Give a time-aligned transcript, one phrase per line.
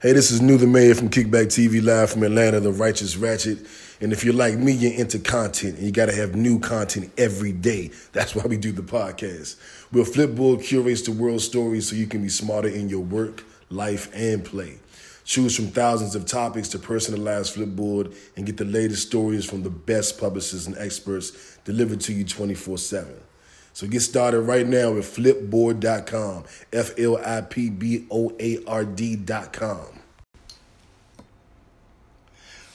[0.00, 3.66] Hey, this is Nu the Mayor from Kickback TV Live from Atlanta, The Righteous Ratchet.
[4.00, 7.10] And if you're like me, you're into content and you got to have new content
[7.18, 7.90] every day.
[8.12, 9.56] That's why we do the podcast.
[9.90, 14.08] We'll Flipboard curates the world stories so you can be smarter in your work, life,
[14.14, 14.78] and play.
[15.24, 19.70] Choose from thousands of topics to personalize Flipboard and get the latest stories from the
[19.70, 23.16] best publishers and experts delivered to you 24 7.
[23.72, 28.84] So get started right now with flipboard.com, F L I P B O A R
[28.84, 29.86] D.com.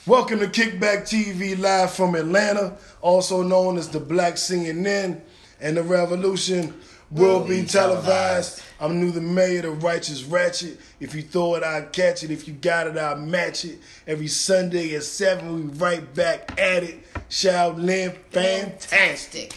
[0.06, 5.20] Welcome to Kickback TV live from Atlanta, also known as the Black CNN
[5.60, 6.74] and the Revolution
[7.10, 8.62] will be televised.
[8.80, 10.78] I'm new the mayor, the righteous ratchet.
[11.00, 12.30] If you throw it, I'll catch it.
[12.30, 13.78] If you got it, I'll match it.
[14.06, 17.02] Every Sunday at 7, we right back at it.
[17.30, 19.54] Shaolin, fantastic.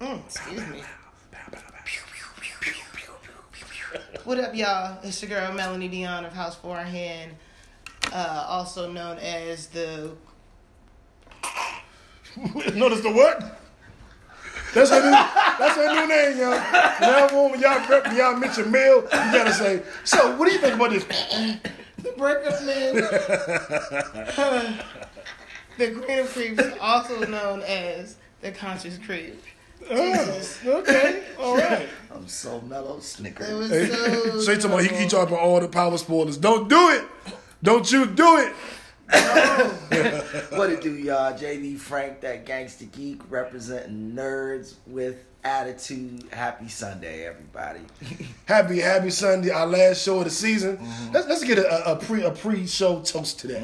[0.00, 0.82] Mm, excuse me.
[4.24, 4.98] What up, y'all?
[5.02, 7.32] It's your girl Melanie Dion of House Four Hand,
[8.12, 10.12] uh, also known as the.
[12.74, 13.58] Notice the what?
[14.74, 15.10] That's her new.
[15.10, 16.60] That's her new name, y'all.
[17.00, 19.82] Now when y'all rep, y'all mention Mill, you gotta say.
[20.04, 21.04] So, what do you think about this?
[21.96, 22.94] the breakup man.
[25.78, 29.42] the Queen of Creeps, also known as the Conscious Creep.
[29.90, 31.88] Oh, okay, all right.
[32.14, 33.44] I'm so mellow, snicker.
[33.44, 34.40] It was Hey, so.
[34.40, 36.36] Say to my, he, he talking about all the power spoilers.
[36.36, 37.04] Don't do it.
[37.62, 38.52] Don't you do it.
[40.50, 41.32] What it do, y'all?
[41.32, 46.24] JD Frank, that gangster geek, representing nerds with attitude.
[46.32, 47.80] Happy Sunday, everybody.
[48.46, 50.78] Happy, happy Sunday, our last show of the season.
[51.12, 53.62] Let's let's get a, a, a pre a pre show toast to that.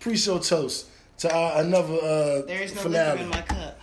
[0.00, 0.86] Pre show toast
[1.18, 3.10] to our another uh, There is no finale.
[3.18, 3.75] liquor in my cup.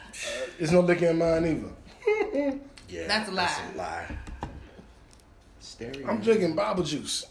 [0.58, 2.60] There's no liquor in mine either.
[2.90, 3.46] Yeah, That's a lie.
[3.46, 4.18] That's a lie.
[5.60, 6.08] Stereo.
[6.08, 7.26] I'm drinking Bible juice.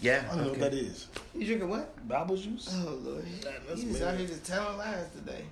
[0.00, 0.22] Yeah.
[0.30, 1.06] I don't know what that is.
[1.34, 2.06] You drinking what?
[2.06, 2.68] Bible juice?
[2.84, 3.24] Oh Lord,
[3.66, 5.44] that's you just out here just telling lies today.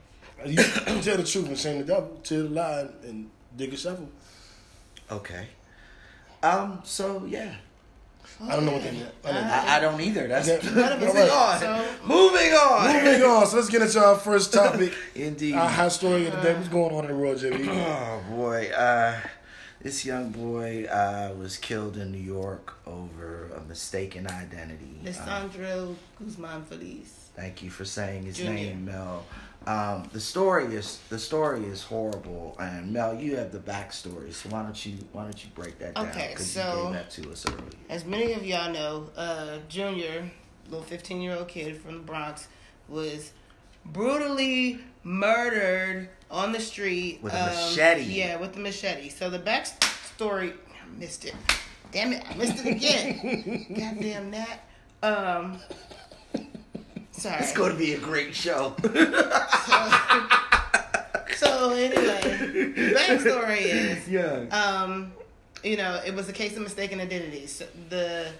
[0.46, 0.56] You
[1.00, 2.20] tell the truth and shame the devil.
[2.23, 4.08] Tell the lie and dig a shovel.
[5.11, 5.46] Okay.
[6.42, 6.80] Um.
[6.84, 7.55] So yeah,
[8.42, 9.14] I don't know what that meant.
[9.24, 9.45] I don't.
[9.45, 10.27] I, I don't either.
[10.29, 10.57] That's Yeah.
[11.01, 11.61] moving on.
[11.61, 12.92] So- Moving on.
[13.05, 14.92] Moving on, so let's get into our first topic.
[15.14, 15.55] Indeed.
[15.55, 16.55] Our hot story of the day.
[16.55, 17.68] What's going on in the world, JB?
[17.68, 19.20] Oh boy, uh,
[19.80, 25.01] this young boy uh, was killed in New York over a mistaken identity.
[25.06, 25.46] Uh,
[26.18, 27.23] Guzman Feliz.
[27.36, 28.52] Thank you for saying his Junior.
[28.55, 29.24] name, Mel.
[29.67, 34.33] Um, the story is the story is horrible, and Mel, you have the backstory.
[34.33, 36.08] So why don't you why don't you break that down?
[36.08, 37.62] Okay, so- you gave that to us earlier.
[37.89, 40.30] As many of y'all know, uh, Junior,
[40.68, 42.48] little 15 year old kid from the Bronx,
[42.89, 43.33] was
[43.86, 48.02] brutally murdered on the street With a um, machete.
[48.02, 49.08] Yeah, with the machete.
[49.08, 51.34] So the backstory, I missed it.
[51.92, 53.67] Damn it, I missed it again.
[53.78, 54.61] Goddamn that.
[55.02, 55.58] Um,
[57.24, 57.42] sorry.
[57.42, 58.74] It's going to be a great show.
[61.36, 64.46] So anyway, the backstory is yeah.
[64.51, 65.12] um,
[65.64, 67.46] you know, it was a case of mistaken identity.
[67.46, 68.30] So the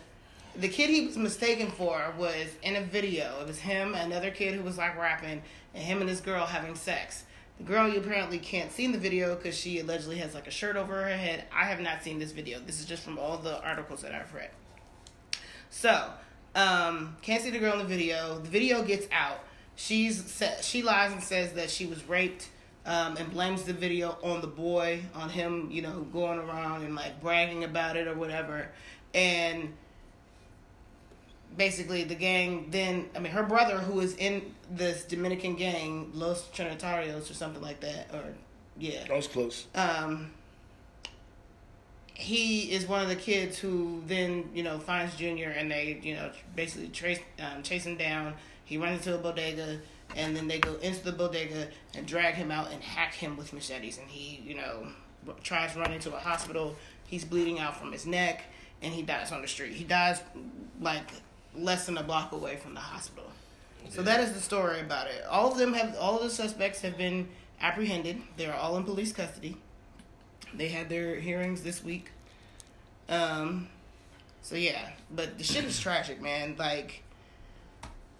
[0.56, 3.41] the kid he was mistaken for was in a video.
[3.41, 5.43] It was him, another kid who was like rapping,
[5.75, 7.25] and him and this girl having sex.
[7.59, 10.53] The girl you apparently can't see in the video because she allegedly has like a
[10.53, 11.45] shirt over her head.
[11.53, 12.61] I have not seen this video.
[12.61, 14.51] This is just from all the articles that I've read.
[15.71, 16.11] So,
[16.54, 18.38] um, can't see the girl in the video.
[18.38, 19.41] The video gets out.
[19.76, 22.48] She's she lies and says that she was raped,
[22.87, 26.94] um, and blames the video on the boy, on him, you know, going around and
[26.94, 28.69] like bragging about it or whatever.
[29.15, 29.72] And
[31.56, 36.48] basically, the gang then, I mean, her brother, who is in this Dominican gang, Los
[36.50, 38.22] Trinitarios or something like that, or
[38.78, 39.66] yeah, That was close.
[39.75, 40.31] um,
[42.15, 46.15] he is one of the kids who then you know finds Junior and they you
[46.15, 48.35] know basically trace um, chase him down.
[48.65, 49.81] He runs into a bodega
[50.17, 53.53] and then they go into the bodega and drag him out and hack him with
[53.53, 53.99] machetes.
[53.99, 54.87] And he you know
[55.43, 56.77] tries to run into a hospital.
[57.07, 58.45] He's bleeding out from his neck
[58.81, 59.73] and he dies on the street.
[59.73, 60.21] He dies
[60.81, 61.10] like
[61.57, 63.31] less than a block away from the hospital.
[63.91, 65.25] So that is the story about it.
[65.28, 67.28] All of them have all of the suspects have been
[67.60, 68.22] apprehended.
[68.37, 69.57] They are all in police custody.
[70.56, 72.10] They had their hearings this week.
[73.09, 73.68] Um,
[74.42, 76.56] so yeah, but the shit is tragic, man.
[76.59, 77.03] Like,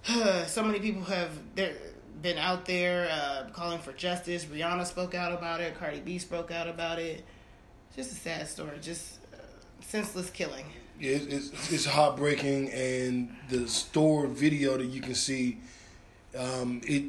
[0.47, 4.45] so many people have been out there uh, calling for justice.
[4.45, 5.79] Rihanna spoke out about it.
[5.79, 7.25] Cardi B spoke out about it.
[7.95, 8.79] Just a sad story.
[8.81, 9.37] Just uh,
[9.81, 10.65] senseless killing.
[10.99, 15.59] Yeah, it's, it's, it's heartbreaking, and the store video that you can see,
[16.39, 17.05] um, it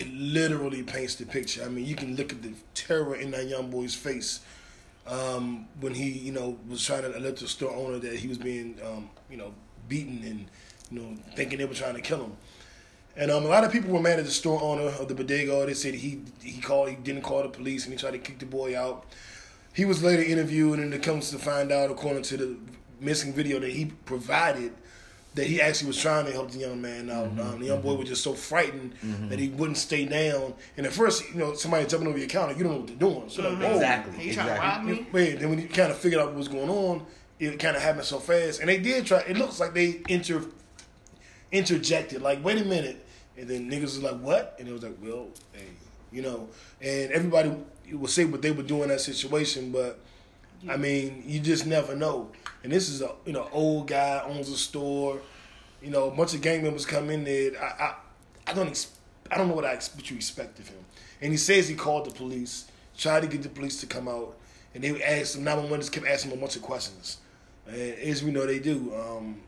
[0.00, 1.62] it literally paints the picture.
[1.66, 4.40] I mean, you can look at the terror in that young boy's face.
[5.08, 8.38] um, when he, you know, was trying to alert the store owner that he was
[8.38, 9.54] being, um, you know,
[9.88, 10.46] beaten and,
[10.90, 12.36] you know, thinking they were trying to kill him.
[13.16, 15.66] And um, a lot of people were mad at the store owner of the bodega.
[15.66, 18.38] They said he he called, he didn't call the police, and he tried to kick
[18.38, 19.06] the boy out.
[19.72, 22.56] He was later interviewed, and it comes to find out, according to the
[23.00, 24.72] missing video that he provided,
[25.34, 27.26] that he actually was trying to help the young man out.
[27.26, 27.40] Mm-hmm.
[27.40, 28.94] Um, the young boy was just so frightened
[29.28, 30.54] that he wouldn't stay down.
[30.76, 32.96] And at first, you know, somebody jumping over your counter, you don't know what they're
[32.96, 33.28] doing.
[33.28, 33.74] So like, whoa.
[33.74, 34.18] Exactly.
[34.24, 34.92] He trying to rob Exactly.
[34.94, 35.06] me?
[35.12, 37.06] Wait, then when you kind of figured out what was going on,
[37.38, 38.60] it kind of happened so fast.
[38.60, 39.20] And they did try.
[39.20, 40.44] It looks like they inter
[41.52, 42.20] interjected.
[42.22, 44.56] Like, wait a minute, and then niggas was like, what?
[44.58, 45.66] And it was like, well, hey,
[46.10, 46.48] you know.
[46.80, 47.54] And everybody
[47.92, 50.00] would say what they would do in that situation, but
[50.68, 52.30] I mean, you just never know.
[52.64, 55.20] And this is a you know old guy owns a store.
[55.82, 57.52] You know, a bunch of gang members come in there.
[57.62, 57.94] I I,
[58.48, 58.92] I don't ex-
[59.30, 60.78] I don't know what I ex- what you expect of him.
[61.20, 62.66] And he says he called the police,
[62.96, 64.36] tried to get the police to come out,
[64.74, 65.44] and they asked him.
[65.44, 67.18] 911 just kept asking him a bunch of questions.
[67.66, 68.92] And as we know, they do.
[68.94, 69.40] Um,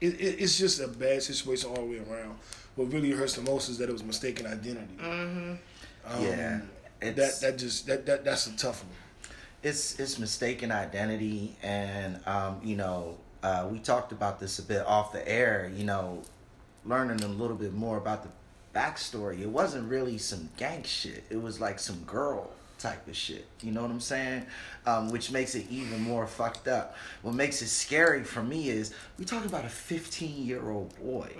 [0.00, 2.36] it, it, it's just a bad situation all the way around.
[2.74, 4.96] What really hurts the most is that it was mistaken identity.
[6.04, 6.60] Um, Yeah,
[7.16, 8.92] that that just that, that that's a tough one.
[9.62, 14.84] It's it's mistaken identity and um, you know uh, we talked about this a bit
[14.86, 16.22] off the air you know
[16.84, 18.28] learning a little bit more about the
[18.74, 19.40] backstory.
[19.40, 21.24] It wasn't really some gang shit.
[21.30, 22.50] It was like some girl
[22.82, 23.46] type of shit.
[23.62, 24.44] You know what i'm saying?
[24.86, 26.96] Um, which makes it even more fucked up.
[27.22, 31.30] What makes it scary for me is we talking about a 15 year old boy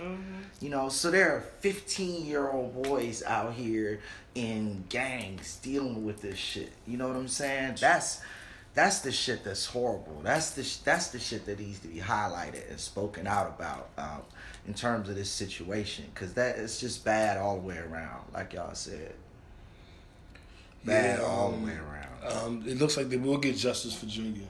[0.61, 3.99] you know so there are 15 year old boys out here
[4.35, 6.71] in gangs dealing with this shit.
[6.87, 7.75] You know what i'm saying?
[7.79, 8.21] That's
[8.73, 10.21] that's the shit that's horrible.
[10.23, 13.89] That's the sh- that's the shit that needs to be highlighted and spoken out about
[13.97, 14.21] um,
[14.67, 16.05] in terms of this situation.
[16.13, 19.13] Because that it's just bad all the way around like y'all said
[20.85, 21.83] bad Yeah, all the way around
[22.45, 24.47] Um, it looks like they will get justice for Junior.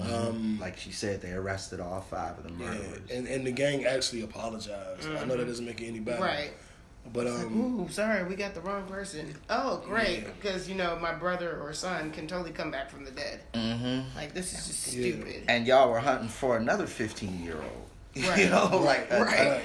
[0.00, 3.52] Um, like she said they arrested all five of the murderers, yeah, and and the
[3.52, 5.08] gang actually apologized.
[5.08, 6.52] I know that doesn't make it any better, Right.
[7.10, 9.34] But um, Ooh, sorry, we got the wrong person.
[9.48, 13.10] Oh, great, because you know my brother or son can totally come back from the
[13.10, 13.40] dead.
[13.54, 14.00] mm-hmm.
[14.16, 15.12] Like this is just Yeah.
[15.14, 15.44] stupid.
[15.48, 17.88] and y'all were hunting for another 15 year old
[18.28, 18.38] Right.
[18.40, 19.48] you know like uh, Right.
[19.48, 19.62] right.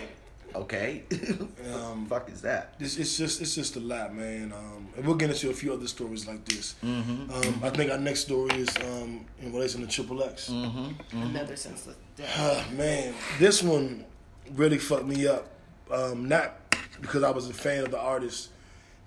[0.55, 1.03] Okay
[1.73, 4.51] Um, fuck is that It's, it's just it's just a lot, man.
[4.53, 6.75] Um, and we'll get into a few other stories like this.
[6.83, 7.31] mm-hmm.
[7.31, 10.49] Um, I think our next story is um, in relation to Triple X.
[10.49, 11.21] Mm-hmm.
[11.21, 12.29] Another senseless death.
[12.37, 14.05] Ah, man, this one
[14.55, 15.47] really fucked me up.
[15.89, 16.55] Um, not
[17.01, 18.49] because I was a fan of the artist,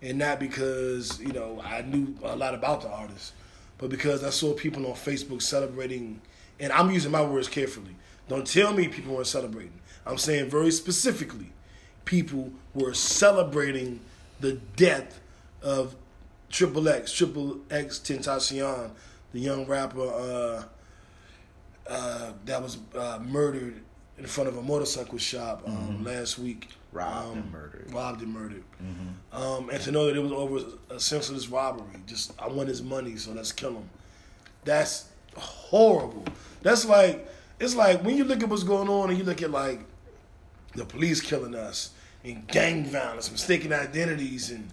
[0.03, 3.33] and not because you know I knew a lot about the artist,
[3.79, 6.21] but because I saw people on Facebook celebrating,
[6.59, 7.95] and I'm using my words carefully.
[8.29, 9.79] Don't tell me people weren't celebrating.
[10.07, 11.53] I'm saying very specifically,
[12.05, 14.01] people were celebrating
[14.41, 15.21] the death
[15.63, 15.97] of
[16.51, 18.91] Triple X, Triple X Tentacion,
[19.33, 20.01] the young rapper.
[20.03, 20.63] Uh,
[21.89, 23.81] uh, that was uh, murdered
[24.19, 26.69] in front of a motorcycle shop um, last week.
[26.93, 27.93] Robbed Um, and murdered.
[27.93, 28.65] Robbed and murdered.
[29.33, 30.61] Um, and to know that it was over
[30.91, 32.01] a senseless robbery.
[32.07, 33.89] Just, I want his money, so let's kill him.
[34.65, 35.07] That's
[35.37, 36.25] horrible.
[36.63, 37.29] That's like,
[37.61, 39.81] it's like when you look at what's going on and you look at like
[40.77, 41.91] the police killing us
[42.25, 44.71] and gang violence, mistaken identities and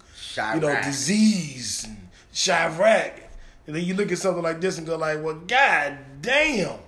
[0.55, 3.13] you know, disease and Chiraq.
[3.65, 6.79] And then you look at something like this and go like, well, god damn.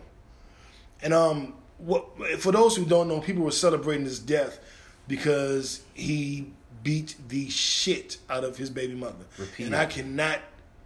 [1.02, 2.06] And um, what
[2.40, 4.60] for those who don't know, people were celebrating his death
[5.08, 6.52] because he
[6.84, 9.26] beat the shit out of his baby mother.
[9.38, 9.76] Repeat and.
[9.76, 10.40] I cannot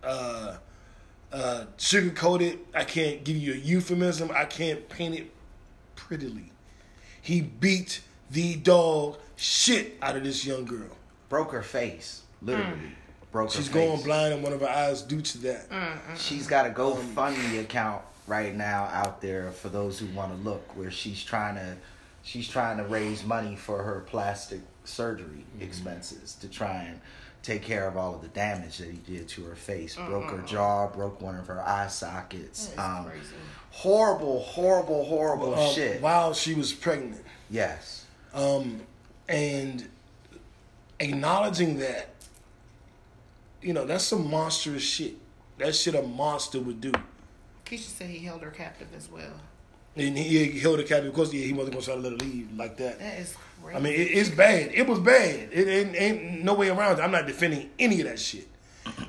[0.03, 0.57] uh,
[1.31, 2.59] uh, sugarcoat it.
[2.73, 4.31] I can't give you a euphemism.
[4.33, 5.31] I can't paint it
[5.95, 6.51] prettily.
[7.21, 10.89] He beat the dog shit out of this young girl.
[11.29, 13.31] broke her face literally mm.
[13.31, 14.05] broke She's her going face.
[14.05, 15.69] blind in one of her eyes due to that.
[15.69, 20.05] Mm, mm, she's got a um, GoFundMe account right now out there for those who
[20.15, 21.75] want to look where she's trying to
[22.21, 25.63] she's trying to raise money for her plastic surgery mm-hmm.
[25.63, 26.99] expenses to try and
[27.41, 30.41] take care of all of the damage that he did to her face broke her
[30.45, 33.33] jaw broke one of her eye sockets um, crazy.
[33.71, 37.21] horrible horrible horrible Um, shit While she was pregnant.
[37.49, 37.98] yes
[38.33, 38.81] Um,
[39.27, 39.87] and
[40.99, 42.09] acknowledging that,
[43.61, 45.15] you know, that's some monstrous shit.
[45.57, 46.91] That shit a monster would do.
[47.65, 49.33] Keisha said he held her captive as well.
[49.95, 52.11] And he, he held her captive because yeah, he wasn't going to try to let
[52.13, 52.99] her leave like that.
[52.99, 53.77] That is crazy.
[53.77, 54.71] I mean, it, it's bad.
[54.73, 55.49] It was bad.
[55.51, 57.01] It ain't, ain't no way around it.
[57.01, 58.47] I'm not defending any of that shit.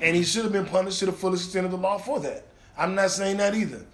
[0.01, 2.45] And he should have been punished to the fullest extent of the law for that.
[2.77, 3.85] I'm not saying that either.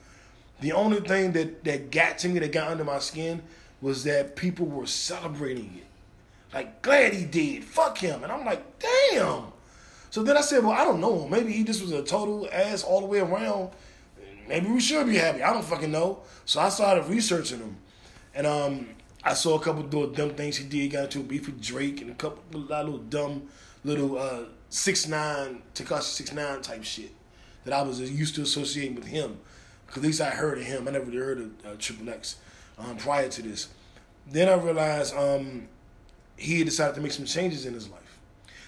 [0.59, 3.43] The only thing that, that got to me, that got under my skin,
[3.81, 5.85] was that people were celebrating it.
[6.53, 7.63] Like, glad he did.
[7.63, 8.23] Fuck him.
[8.23, 9.43] And I'm like, damn.
[10.09, 11.27] So then I said, well, I don't know.
[11.27, 13.71] Maybe he just was a total ass all the way around.
[14.47, 15.43] Maybe we should be happy.
[15.43, 16.21] I don't fucking know.
[16.45, 17.75] So I started researching him,
[18.33, 18.87] and um,
[19.23, 20.91] I saw a couple of dumb things he did.
[20.91, 23.49] Got into a beef with Drake and a couple of little dumb
[23.83, 27.11] little uh, six nine Tekashi six nine type shit
[27.65, 29.37] that I was used to associating with him.
[29.87, 30.87] Cause at least I heard of him.
[30.87, 32.37] I never heard of uh, Triple X
[32.77, 33.69] um, prior to this.
[34.29, 35.67] Then I realized um,
[36.35, 38.01] he decided to make some changes in his life.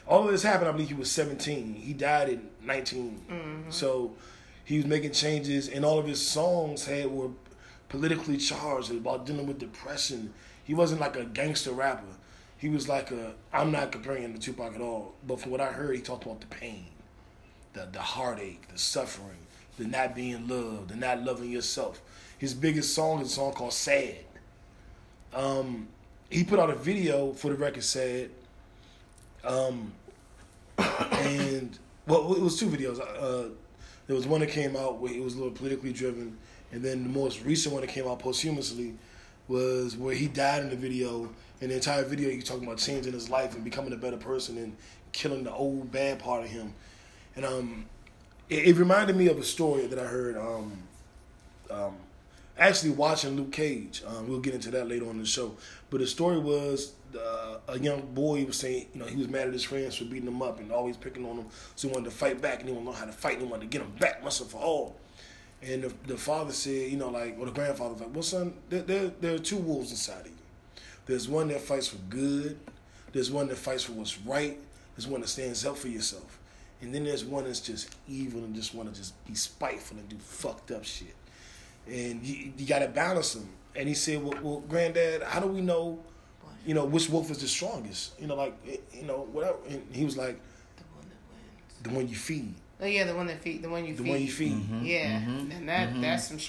[0.07, 1.75] All of this happened, I believe he was 17.
[1.75, 3.21] He died at 19.
[3.69, 4.15] So
[4.65, 7.29] he was making changes, and all of his songs had were
[7.89, 10.33] politically charged about dealing with depression.
[10.63, 12.15] He wasn't like a gangster rapper.
[12.57, 13.33] He was like a.
[13.53, 16.25] I'm not comparing him to Tupac at all, but from what I heard, he talked
[16.25, 16.87] about the pain,
[17.73, 19.47] the the heartache, the suffering,
[19.77, 22.01] the not being loved, the not loving yourself.
[22.39, 24.15] His biggest song is a song called "Sad."
[25.33, 25.87] Um,
[26.29, 28.31] he put out a video for the record "Sad,"
[29.43, 29.91] um,
[30.77, 31.77] and
[32.07, 32.99] well, it was two videos.
[32.99, 33.49] Uh,
[34.07, 36.37] there was one that came out where it was a little politically driven,
[36.71, 38.95] and then the most recent one that came out posthumously
[39.49, 41.29] was where he died in the video.
[41.61, 44.57] And the entire video, he's talking about changing his life and becoming a better person
[44.57, 44.77] and
[45.11, 46.73] killing the old bad part of him.
[47.35, 47.85] And um,
[48.47, 50.37] it, it reminded me of a story that I heard.
[50.37, 50.83] Um,
[51.69, 51.95] um,
[52.59, 54.03] actually watching Luke Cage.
[54.05, 55.55] Um, we'll get into that later on in the show.
[55.89, 59.47] But the story was uh, a young boy was saying, you know, he was mad
[59.47, 61.45] at his friends for beating him up and always picking on him.
[61.75, 63.43] So he wanted to fight back and he wanted to know how to fight and
[63.43, 64.95] he wanted to get him back muscle for all.
[65.61, 68.53] And the, the father said, you know, like, or the grandfather was like, well, son,
[68.69, 70.33] there, there, there are two wolves inside of you.
[71.05, 72.59] There's one that fights for good.
[73.11, 74.57] There's one that fights for what's right.
[74.95, 76.39] There's one that stands up for yourself.
[76.81, 80.07] And then there's one that's just evil and just want to just be spiteful and
[80.07, 81.15] do fucked up shit.
[81.89, 83.49] And you, you got to balance them.
[83.75, 85.99] And he said, well, well, granddad, how do we know,
[86.65, 88.19] you know, which wolf is the strongest?
[88.19, 89.57] You know, like, eh, you know, whatever.
[89.69, 90.39] And he was like,
[90.77, 91.83] The one that wins.
[91.83, 92.53] the one you feed.
[92.81, 94.09] Oh yeah, the one that feed, the one you The feed.
[94.09, 94.69] one you feed.
[94.83, 95.31] Yeah, mm-hmm.
[95.37, 95.51] Mm-hmm.
[95.51, 96.01] and that mm-hmm.
[96.01, 96.39] that's some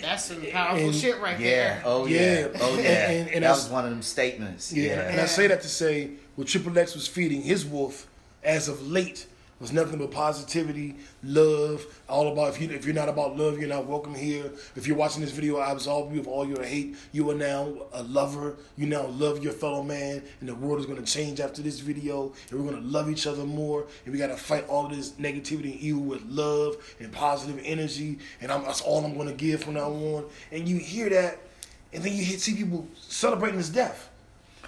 [0.00, 1.46] that's some powerful And- shit right Yeah.
[1.50, 1.82] there.
[1.84, 2.20] Oh Yeah.
[2.40, 2.48] yeah.
[2.60, 3.10] Oh yeah.
[3.10, 4.72] And- and that was one of them statements.
[4.72, 4.84] Yeah.
[4.84, 5.08] Yeah.
[5.10, 8.06] And I say that to say well, Triple X was feeding his wolf
[8.44, 9.26] as of late
[9.60, 13.68] was nothing but positivity, love, all about if you if you're not about love, you're
[13.68, 14.50] not welcome here.
[14.74, 16.96] If you're watching this video, I absolve you of all your hate.
[17.12, 18.56] You are now a lover.
[18.78, 22.32] You now love your fellow man, and the world is gonna change after this video,
[22.50, 25.80] and we're gonna love each other more, and we gotta fight all this negativity and
[25.80, 29.90] evil with love and positive energy, and I'm, that's all I'm gonna give from now
[29.90, 30.24] on.
[30.50, 31.38] And you hear that,
[31.92, 34.08] and then you see people celebrating his death.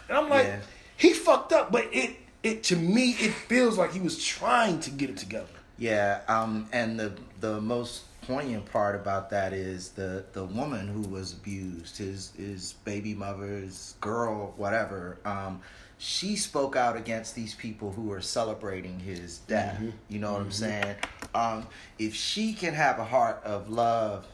[0.09, 0.61] And I'm like, Yeah.
[0.99, 4.91] he fucked up, but it it to me it feels like he was trying to
[4.91, 5.47] get it together.
[5.79, 11.03] Yeah, um, and the the most poignant part about that is the the woman who
[11.03, 15.19] was abused, his his baby mother's girl, whatever.
[15.25, 15.61] Um,
[15.99, 19.81] she spoke out against these people who were celebrating his death.
[20.09, 20.97] You know what I'm saying?
[21.33, 21.67] Um,
[21.99, 24.27] if she can have a heart of love,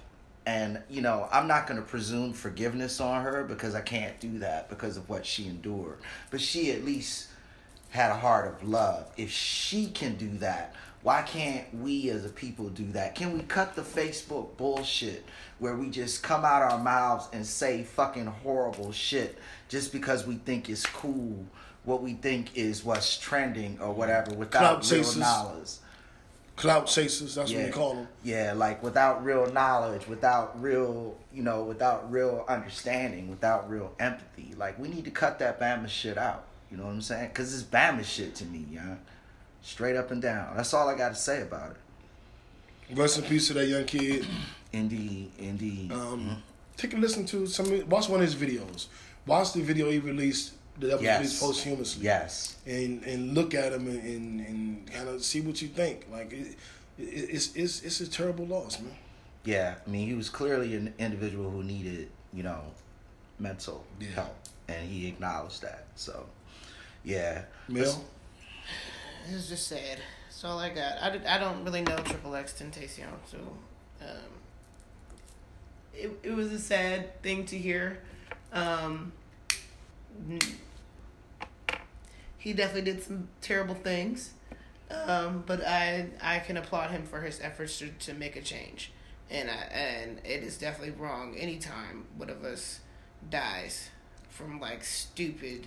[0.47, 4.39] and you know, I'm not going to presume forgiveness on her because I can't do
[4.39, 5.99] that because of what she endured.
[6.31, 7.28] But she at least
[7.91, 9.11] had a heart of love.
[9.17, 13.15] If she can do that, why can't we as a people do that?
[13.15, 15.25] Can we cut the Facebook bullshit
[15.59, 20.35] where we just come out our mouths and say fucking horrible shit just because we
[20.37, 21.47] think it's cool,
[21.85, 25.17] what we think is what's trending or whatever without Clout real chasers.
[25.17, 25.71] knowledge.
[26.57, 28.09] Clout chasers, that's what we call them.
[28.25, 34.55] Yeah, like without real knowledge, without real, you know, without real understanding, without real empathy.
[34.57, 36.48] Like we need to cut that Bama shit out.
[36.71, 37.31] You know what I'm saying?
[37.31, 38.97] Cause it's Bama shit to me, yeah.
[39.63, 40.57] Straight up and down.
[40.57, 42.97] That's all I got to say about it.
[42.97, 44.27] Rest in peace to that young kid.
[44.73, 45.93] Indeed, indeed.
[45.93, 46.43] Um,
[46.77, 47.89] Take a listen to some.
[47.89, 48.87] Watch one of his videos.
[49.27, 50.53] Watch the video he released.
[50.79, 51.19] The that was Yes.
[51.21, 52.05] released posthumously.
[52.05, 52.57] yes.
[52.67, 56.07] And and look at him and and, and kind of see what you think.
[56.13, 56.57] Like it,
[56.99, 58.95] it, it's it's it's a terrible loss, man.
[59.45, 59.75] Yeah.
[59.87, 62.61] I mean, he was clearly an individual who needed, you know,
[63.41, 64.09] mental Yeah.
[64.11, 64.37] help,
[64.69, 65.87] and he acknowledged that.
[65.97, 66.27] So,
[67.09, 67.43] yeah.
[67.69, 68.05] Mel.
[69.31, 69.99] It was just sad.
[70.27, 71.03] That's all I got.
[71.03, 73.39] I, did, I don't really know Triple X Tentacion, so
[74.03, 74.31] um,
[75.95, 78.03] it it was a sad thing to hear.
[78.53, 79.13] Um,
[82.39, 84.33] he definitely did some terrible things,
[84.91, 88.93] um, but I I can applaud him for his efforts to, to make a change,
[89.31, 92.81] and I, and it is definitely wrong anytime one of us
[93.31, 93.91] dies
[94.29, 95.67] from like stupid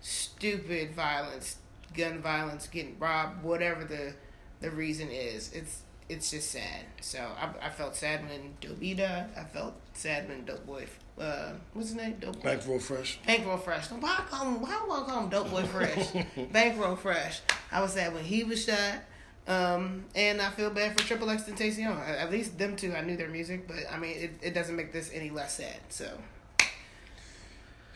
[0.00, 1.56] stupid violence,
[1.96, 4.14] gun violence, getting robbed, whatever the
[4.60, 5.52] the reason is.
[5.52, 6.84] It's it's just sad.
[7.00, 9.26] So I, I felt sad when Doe B died.
[9.36, 10.86] I felt sad when Dope Boy,
[11.18, 12.16] uh, what's his name?
[12.20, 12.42] Dope Boy.
[12.42, 13.20] Bankroll Fresh.
[13.26, 13.90] Bankroll Fresh.
[13.92, 14.60] Why I call him?
[14.60, 16.08] Why do I call him Dope Boy Fresh?
[16.52, 17.42] Bankroll Fresh.
[17.70, 18.98] I was sad when he was shot.
[19.46, 21.96] Um, and I feel bad for Triple X and Tentacion.
[22.06, 24.76] At at least them two, I knew their music, but I mean, it, it doesn't
[24.76, 25.78] make this any less sad.
[25.88, 26.10] So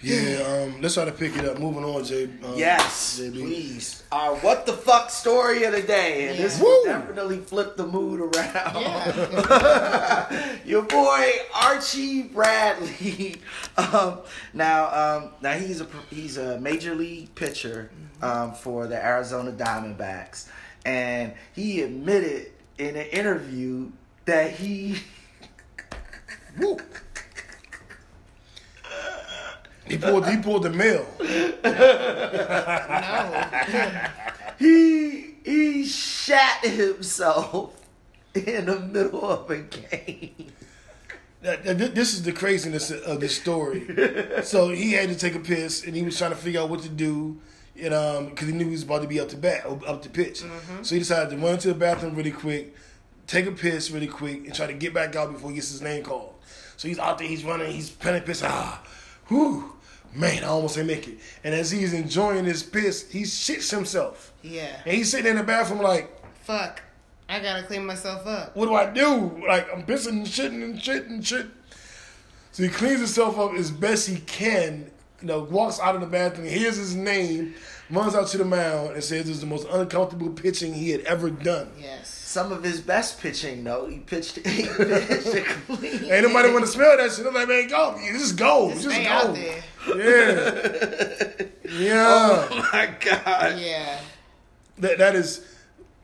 [0.03, 1.59] Yeah, um, let's try to pick it up.
[1.59, 2.25] Moving on, Jay.
[2.25, 3.33] Um, Yes, JB.
[3.33, 4.03] please.
[4.13, 6.65] Our what the fuck story of the day, and this Yeah.
[6.65, 6.85] will Woo!
[6.85, 8.83] definitely flip the mood around.
[8.83, 13.37] yeah, Your boy Archie Bradley.
[13.77, 14.21] Um,
[14.53, 14.87] now,
[15.23, 17.91] um, now he's a he's a major league pitcher
[18.23, 20.49] um, for the Arizona Diamondbacks,
[20.85, 23.91] and he admitted in an interview
[24.27, 24.99] that he
[26.59, 26.79] Woo.
[29.87, 30.27] He pulled.
[30.29, 31.07] He pulled the mail.
[33.75, 34.11] no,
[34.59, 37.81] he he shat himself
[38.35, 40.53] in the middle of a game.
[41.43, 43.87] This is the craziness of the story.
[44.43, 46.81] so he had to take a piss, and he was trying to figure out what
[46.83, 47.39] to do,
[47.79, 50.09] and um, because he knew he was about to be up to bat, up to
[50.09, 50.43] pitch.
[50.83, 52.75] So he decided to run to the bathroom really quick,
[53.27, 55.83] take a piss really quick, and try to get back out before he gets his
[55.83, 56.35] name called.
[56.79, 58.43] So he's out there, he's running, he's penning piss.
[58.43, 58.83] Ah,
[59.29, 59.74] whew,
[60.15, 61.19] man, I almost didn't make it.
[61.43, 64.81] And as he's enjoying his piss, he shits himself, yeah.
[64.85, 66.11] and he's sitting in the bathroom like.
[66.43, 66.83] Fuck,
[67.29, 68.57] I gotta clean myself up.
[68.57, 69.43] what do I do?
[69.47, 71.47] Like I'm pissing and shitting and shit and shit.
[72.53, 74.91] So he cleans himself up as best he can.
[75.21, 77.55] You know, walks out of the bathroom, hears his name,
[77.91, 81.31] runs out to the mound, and says it's the most uncomfortable pitching he had ever
[81.31, 81.71] done.
[81.81, 82.14] Yes.
[82.35, 84.39] Some of his best pitching, though, he pitched.
[84.45, 86.11] He pitched a clean.
[86.11, 87.25] Ain't nobody want to smell that shit.
[87.25, 89.11] I'm like, man, go, just go, Just just, stay go.
[89.11, 89.63] out there.
[89.87, 92.49] Yeah, yeah.
[92.51, 93.61] Oh my god!
[93.61, 94.01] Yeah.
[94.79, 95.47] That that is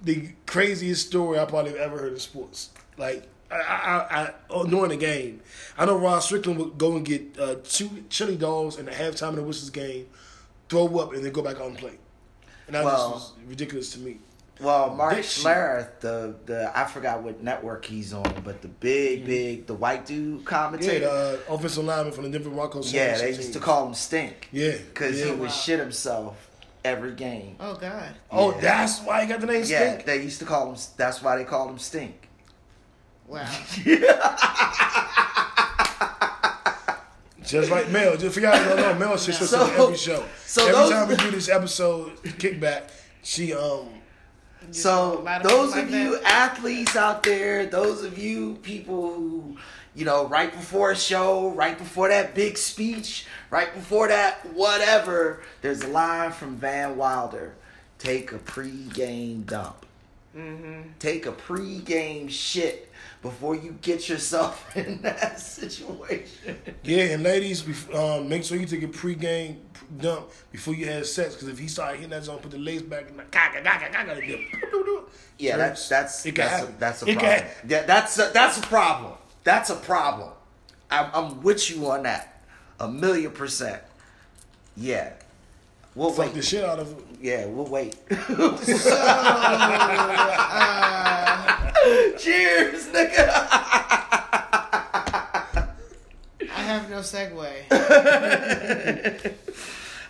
[0.02, 2.70] the craziest story I probably ever heard in sports.
[2.96, 5.40] Like I, I, I oh, during the game,
[5.76, 9.30] I know Rod Strickland would go and get uh, two chili dogs in the halftime
[9.30, 10.06] of the Wizards game,
[10.68, 11.98] throw up, and then go back on and play.
[12.68, 14.18] And that Well- was ridiculous to me.
[14.60, 15.24] Well, Mark That.
[15.24, 20.04] Schlereth, the the I forgot what network he's on, but the big, big, the white
[20.06, 21.36] dude commentator, Yeah, commentator.
[21.46, 22.92] the uh, offensive lineman from the Denver Broncos.
[22.92, 24.48] Yeah, they championship used to call him Stink.
[24.52, 25.24] Yeah, because yeah.
[25.26, 25.48] he would Wow.
[25.48, 26.50] shit himself
[26.84, 27.56] every game.
[27.58, 28.14] Oh God.
[28.30, 28.60] Oh, Yeah.
[28.60, 30.04] that's why he got the name Yeah, Stink.
[30.04, 30.78] they used to call him.
[30.96, 32.28] That's why they called him Stink.
[33.28, 33.46] Wow.
[37.42, 38.16] Just like Mel.
[38.16, 40.22] Just for y'all don't know, Mel shits us So- on every show.
[40.46, 42.82] so every those- time we do this episode kickback,
[43.22, 43.88] she um
[44.70, 46.24] So of those of like you that.
[46.24, 49.56] athletes out there, those of you people who,
[49.94, 55.42] you know, right before a show, right before that big speech, right before that whatever,
[55.62, 57.54] there's a line from Van Wilder:
[57.98, 59.86] "Take a pre-game dump.
[60.36, 60.90] Mm-hmm.
[60.98, 62.89] Take a pre-game shit."
[63.22, 67.62] Before you get yourself in that situation, Yeah, and ladies,
[67.94, 69.56] um, make sure you take a pregame
[69.98, 71.34] dump before you have sex.
[71.34, 73.90] Because if he start hitting that zone, put the legs back and like, gaga, gaga,
[73.92, 74.38] gaga, gaga,
[75.38, 77.44] yeah, that's that's it that's a, that's a It problem.
[77.68, 79.12] Yeah, that's a, that's a problem.
[79.44, 80.30] That's a problem.
[80.90, 82.42] I'm, I'm with you on that,
[82.78, 83.82] a million percent.
[84.76, 85.12] Yeah,
[85.94, 86.34] we'll fuck wait.
[86.34, 86.98] the shit out of it.
[87.20, 87.96] Yeah, we'll wait.
[88.08, 88.16] So,
[89.02, 91.26] uh,
[92.18, 93.28] Cheers, nigga.
[96.42, 97.50] I have no segue.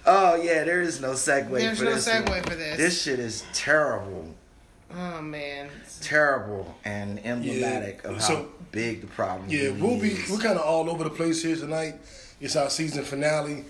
[0.06, 1.50] oh yeah, there is no segue.
[1.50, 2.42] There's for no this segue one.
[2.42, 2.76] for this.
[2.76, 4.34] This shit is terrible,
[4.94, 5.70] Oh man.
[6.00, 9.48] terrible, and emblematic of how So- big the problem.
[9.48, 10.30] Yeah, really we'll be is.
[10.30, 11.94] we're kind of all over the place here tonight.
[12.40, 13.64] It's our season finale,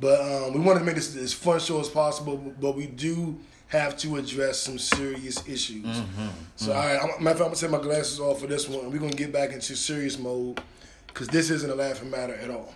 [0.00, 2.36] but um, we wanted to make this as fun show as possible.
[2.60, 3.38] But we do
[3.72, 5.86] have to address some serious issues.
[5.86, 6.28] Mm-hmm.
[6.56, 8.68] So, all right, I'm, matter of fact, I'm gonna take my glasses off for this
[8.68, 10.60] one, and we're gonna get back into serious mode
[11.06, 12.74] because this isn't a laughing matter at all.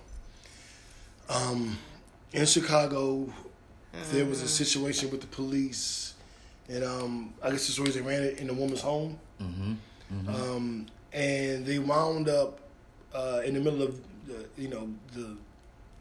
[1.28, 1.78] Um,
[2.32, 3.30] in Chicago,
[4.12, 6.14] there was a situation with the police,
[6.68, 9.18] and um, I guess the stories they ran it in a woman's home.
[10.28, 12.61] Um, and they wound up
[13.14, 15.37] uh, in the middle of the, you know the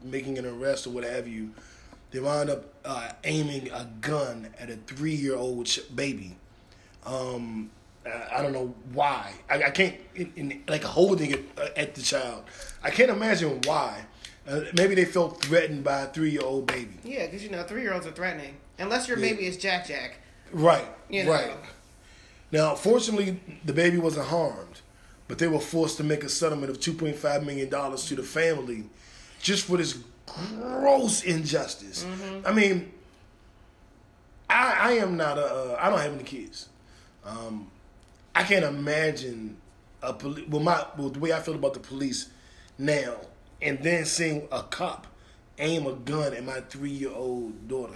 [0.02, 1.50] making an arrest or what have you.
[2.16, 6.34] They wound up uh, aiming a gun at a three-year-old ch- baby.
[7.04, 7.70] Um,
[8.06, 9.34] I don't know why.
[9.50, 12.44] I, I can't in, in, like holding it uh, at the child.
[12.82, 14.06] I can't imagine why.
[14.48, 16.94] Uh, maybe they felt threatened by a three-year-old baby.
[17.04, 18.56] Yeah, because you know three year olds are threatening.
[18.78, 19.32] Unless your Yeah.
[19.32, 20.16] baby is Jack Jack.
[20.52, 20.86] Right.
[21.10, 21.32] You know.
[21.32, 21.52] Right.
[22.50, 24.80] Now, fortunately, the baby wasn't harmed,
[25.28, 28.14] but they were forced to make a settlement of two point five million dollars to
[28.14, 28.84] the family,
[29.42, 32.04] just for this gross injustice.
[32.04, 32.46] Mm-hmm.
[32.46, 32.92] I mean,
[34.48, 36.68] I I am not a uh, I don't have any kids.
[37.24, 37.70] Um,
[38.34, 39.56] I can't imagine
[40.02, 40.46] a police.
[40.48, 42.30] Well, my well, the way I feel about the police
[42.78, 43.16] now,
[43.60, 45.06] and then seeing a cop
[45.58, 47.94] aim a gun at my three year old daughter.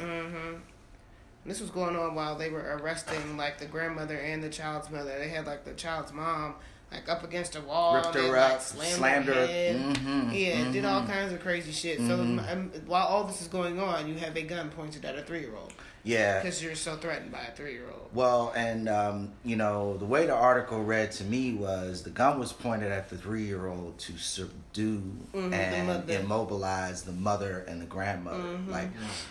[1.46, 5.18] This was going on while they were arresting like the grandmother and the child's mother.
[5.18, 6.54] They had like the child's mom
[6.92, 9.46] like up against a wall, Ripped and, her like, slammed, slammed her her.
[9.46, 11.06] Mhm, yeah, did all mhm.
[11.08, 11.98] kinds of crazy shit.
[11.98, 12.52] So Mhm.
[12.52, 15.40] um, while all this is going on, you have a gun pointed at a three
[15.40, 15.72] year old
[16.02, 16.40] Yeah.
[16.42, 18.08] because you're so threatened by a three year old.
[18.12, 22.40] Well, and um, you know, the way the article read to me was the gun
[22.40, 25.00] was pointed at the three-year-old to subdue
[25.32, 26.18] Mhm, the and mother.
[26.18, 28.42] immobilize the mother and the grandmother.
[28.42, 28.68] Mhm.
[28.68, 28.88] Like,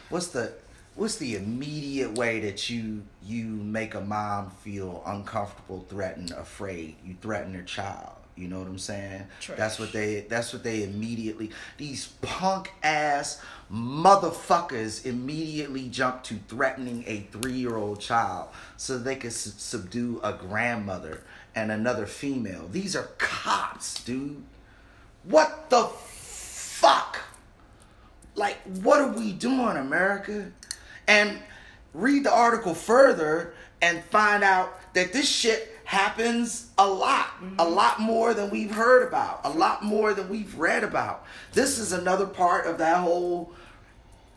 [0.09, 0.53] what's the
[0.95, 6.95] what's the immediate way that you you make a mom feel uncomfortable, threatened, afraid?
[7.05, 8.15] You threaten their child.
[8.39, 9.27] You know what I'm saying?
[9.41, 9.57] Trash.
[9.57, 10.21] That's what they.
[10.21, 11.51] That's what they immediately.
[11.77, 18.47] These punk ass motherfuckers immediately jump to threatening a three year old child
[18.77, 21.21] so they can su- subdue a grandmother
[21.53, 22.69] and another female.
[22.71, 24.41] These are cops, dude.
[25.25, 27.19] What the fuck?
[28.35, 30.49] Like, what are we doing, America?
[31.09, 31.39] And
[31.93, 37.73] read the article further and find out that this shit happens a lot, a mm-hmm.
[37.73, 41.25] lot more than we've heard about, a lot more than we've read about.
[41.53, 43.51] This is another part of that whole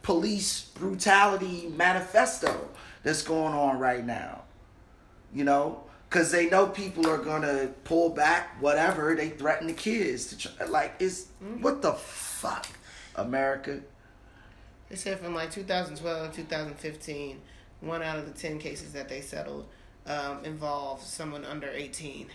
[0.00, 2.70] police brutality manifesto
[3.02, 4.44] that's going on right now.
[5.34, 9.14] You know, because they know people are gonna pull back, whatever.
[9.14, 11.60] They threaten the kids to try, like, is mm-hmm.
[11.60, 12.66] what the fuck,
[13.14, 13.80] America?
[14.92, 17.40] They said from like 2012 2015,
[17.80, 19.64] one out of the 10 cases that they settled
[20.06, 22.26] um, involved someone under 18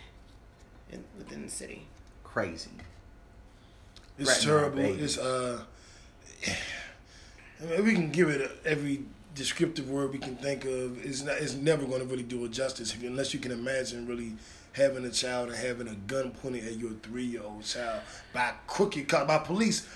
[0.92, 1.86] in, within the city.
[2.24, 2.72] Crazy.
[4.18, 4.76] It's Threatening terrible.
[4.76, 5.04] babies.
[5.04, 5.62] It's uh,
[7.62, 9.04] I mean, we can give it every
[9.36, 11.06] descriptive word we can think of.
[11.06, 11.38] It's not.
[11.38, 14.34] It's never going to really do it justice if, unless you can imagine really
[14.74, 18.02] having a child and having a gun pointed at your three-year-old child
[18.34, 19.88] by crooked cop by police.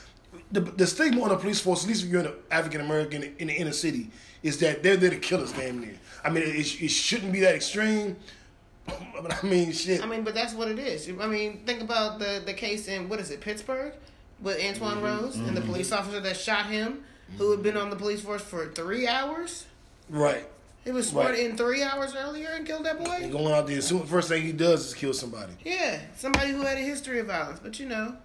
[0.51, 3.47] The, the stigma on the police force, at least if you're an African American in
[3.47, 4.09] the inner city,
[4.43, 5.95] is that they're there to kill us, damn near.
[6.23, 8.17] I mean, it, it shouldn't be that extreme,
[8.85, 10.01] but I mean, shit.
[10.03, 11.09] I mean, but that's what it is.
[11.19, 13.93] I mean, think about the the case in what is it, Pittsburgh,
[14.41, 15.03] with Antwon mm-hmm.
[15.03, 15.69] Rose and the mm-hmm.
[15.69, 17.03] police officer that shot him,
[17.37, 19.65] who had been on the police force for three hours.
[20.09, 20.47] right.
[20.83, 21.39] He was sworn Right.
[21.39, 23.29] in three hours earlier and killed that And boy.
[23.29, 25.53] going out there, soon, first thing he does is kill somebody.
[25.63, 28.15] Yeah, somebody who had a history of violence, but you know,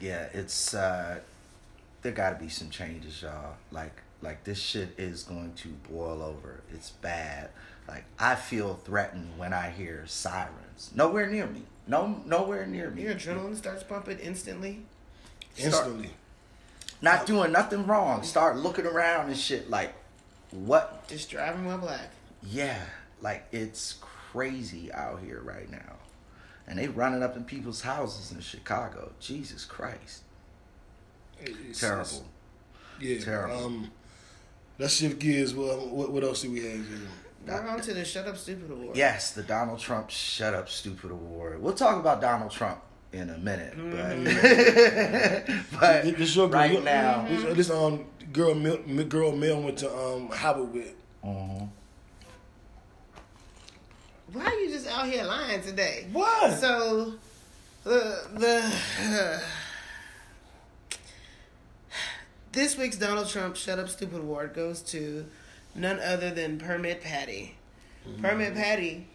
[0.00, 1.20] Yeah, it's uh
[2.02, 3.56] there got to be some changes, y'all.
[3.72, 6.60] Like like this shit is going to boil over.
[6.72, 7.50] It's bad.
[7.86, 10.90] Like I feel threatened when I hear sirens.
[10.94, 11.62] Nowhere near me.
[11.86, 13.02] No nowhere near me.
[13.02, 14.82] your adrenaline starts pumping instantly.
[15.56, 16.10] Instantly.
[17.00, 18.22] Not doing nothing wrong.
[18.22, 19.94] Start looking around and shit like
[20.50, 21.06] what?
[21.08, 22.10] Just driving while black.
[22.42, 22.80] Yeah,
[23.20, 25.97] like it's crazy out here right now.
[26.68, 29.10] And they running up in people's houses in Chicago.
[29.20, 30.22] Jesus Christ.
[31.40, 32.02] It's- Terrible.
[32.02, 32.22] it's-
[33.00, 33.18] Yeah.
[33.24, 33.64] Terrible.
[33.64, 33.90] Um,
[34.78, 35.54] let's shift gears.
[35.54, 36.98] Well, what, what else do we have here?
[37.46, 38.96] We're on to the Shut Up Stupid Award.
[38.96, 41.62] Yes, the Donald Trump Shut Up Stupid Award.
[41.62, 42.80] We'll talk about Donald Trump
[43.12, 45.46] in a minute, but,
[45.80, 46.60] but This your girl.
[46.60, 48.54] right you- now, this, this um girl
[49.04, 50.94] girl Mel went to um Howard with.
[51.24, 51.70] Mhm.
[54.32, 56.06] Why are you just out here lying today?
[56.12, 56.58] What?
[56.58, 57.14] So,
[57.84, 59.40] the the
[62.52, 65.26] this week's Donald Trump Shut Up Stupid Award goes to
[65.74, 67.54] none other than Permit Patty.
[68.20, 69.06] Permit Patty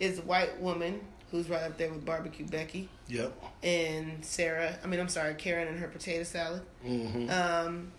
[0.00, 1.00] is a white woman
[1.30, 3.32] who's right up there with Barbecue Becky Yep.
[3.62, 4.78] and Sarah.
[4.82, 6.62] I mean, I'm sorry, Karen and her potato salad.
[6.82, 7.90] hmm Um,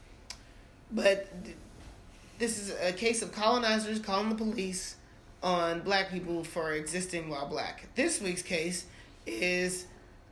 [0.91, 1.57] but th-
[2.37, 4.95] this is a case of colonizers calling the police
[5.45, 7.87] on black people for existing while black.
[7.93, 8.87] This week's case
[9.27, 9.85] is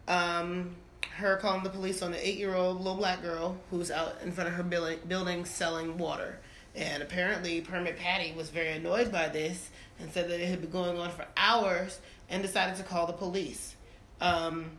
[0.08, 0.76] um,
[1.18, 4.32] her calling the police on an eight year old little black girl who's out in
[4.32, 6.40] front of her building, building selling water.
[6.76, 10.72] And apparently, Permit Patty was very annoyed by this and said that it had been
[10.72, 13.76] going on for hours and decided to call the police.
[14.20, 14.72] Um,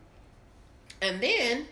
[1.00, 1.68] and then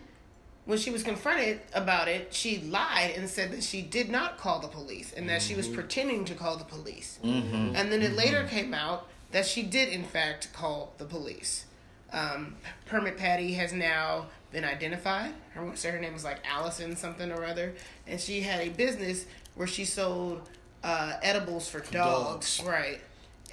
[0.65, 4.59] when she was confronted about it, she lied and said that she did not call
[4.59, 7.19] the police and that she was pretending to call the police.
[7.23, 7.75] Mhm.
[7.75, 11.65] And then it later came out that she did, in fact, call the police.
[12.11, 15.33] Um, Permit Patty has now been identified.
[15.53, 17.73] Her, her name was like Allison something or other.
[18.07, 20.47] And she had a business where she sold
[20.83, 22.57] uh, edibles for dogs.
[22.57, 22.63] dogs.
[22.63, 23.01] Right.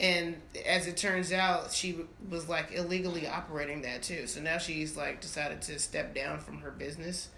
[0.00, 1.96] And as it turns out, she
[2.30, 4.26] was like illegally operating that too.
[4.26, 7.28] So now she's like decided to step down from her business.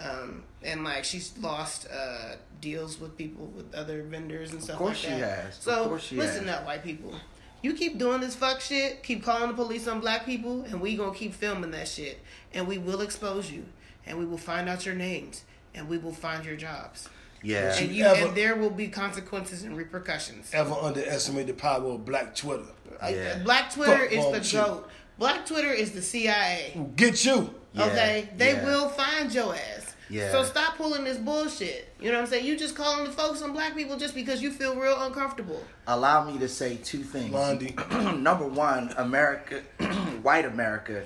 [0.00, 5.00] Um, and like she's lost uh, deals with people, with other vendors and stuff like
[5.02, 5.44] that.
[5.44, 5.56] has.
[5.58, 6.56] Of So course she listen has.
[6.56, 7.14] up, white people.
[7.62, 10.96] You keep doing this fuck shit, keep calling the police on black people, and we
[10.96, 12.20] gonna keep filming that shit.
[12.54, 13.66] And we will expose you.
[14.06, 15.44] And we will find out your names.
[15.74, 17.08] And we will find your jobs.
[17.46, 17.76] Yeah.
[17.76, 20.50] and you Ever- and there will be consequences and repercussions.
[20.52, 22.64] Ever underestimate the power of Black Twitter?
[23.08, 23.38] Yeah.
[23.44, 24.58] Black Twitter Fuck is the with you.
[24.60, 24.90] goat.
[25.18, 26.78] Black Twitter is the CIA.
[26.96, 27.54] Get you.
[27.72, 28.64] Yeah, Okay, they yeah.
[28.64, 29.94] will find your ass.
[30.08, 30.30] Yeah.
[30.30, 31.88] So stop pulling this bullshit.
[32.00, 32.46] You know what I'm saying?
[32.46, 35.62] You just calling the folks on black people just because you feel real uncomfortable.
[35.88, 37.30] Allow me to say two things.
[37.30, 37.74] Blondie.
[38.16, 39.62] Number one, America,
[40.22, 41.04] white America,